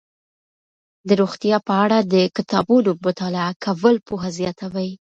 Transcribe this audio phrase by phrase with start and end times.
[1.07, 4.91] د روغتیا په اړه د کتابونو مطالعه کول پوهه زیاتوي.